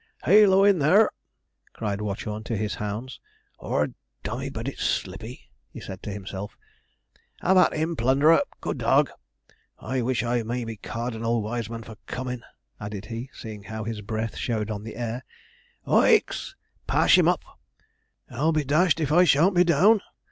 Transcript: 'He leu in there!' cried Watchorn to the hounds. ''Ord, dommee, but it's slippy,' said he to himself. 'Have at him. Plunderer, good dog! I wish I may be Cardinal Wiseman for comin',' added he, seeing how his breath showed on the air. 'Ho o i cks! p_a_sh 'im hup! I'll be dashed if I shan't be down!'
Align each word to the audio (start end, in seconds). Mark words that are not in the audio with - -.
'He 0.25 0.47
leu 0.47 0.63
in 0.63 0.79
there!' 0.79 1.11
cried 1.73 2.01
Watchorn 2.01 2.43
to 2.45 2.57
the 2.57 2.67
hounds. 2.79 3.19
''Ord, 3.59 3.93
dommee, 4.23 4.49
but 4.49 4.67
it's 4.67 4.83
slippy,' 4.83 5.51
said 5.79 5.99
he 6.01 6.09
to 6.09 6.13
himself. 6.13 6.57
'Have 7.41 7.57
at 7.57 7.73
him. 7.75 7.95
Plunderer, 7.95 8.41
good 8.61 8.79
dog! 8.79 9.11
I 9.77 10.01
wish 10.01 10.23
I 10.23 10.41
may 10.41 10.65
be 10.65 10.75
Cardinal 10.77 11.43
Wiseman 11.43 11.83
for 11.83 11.97
comin',' 12.07 12.41
added 12.79 13.13
he, 13.13 13.29
seeing 13.31 13.61
how 13.61 13.83
his 13.83 14.01
breath 14.01 14.35
showed 14.37 14.71
on 14.71 14.81
the 14.81 14.95
air. 14.95 15.23
'Ho 15.83 15.97
o 15.97 16.01
i 16.01 16.19
cks! 16.19 16.55
p_a_sh 16.89 17.19
'im 17.19 17.27
hup! 17.27 17.43
I'll 18.27 18.51
be 18.53 18.63
dashed 18.63 18.99
if 18.99 19.11
I 19.11 19.23
shan't 19.23 19.53
be 19.53 19.63
down!' 19.63 20.01